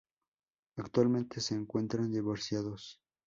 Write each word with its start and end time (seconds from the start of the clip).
Actualmente 0.77 1.39
se 1.41 1.53
encuentran 1.53 2.09
divorciados. 2.11 2.99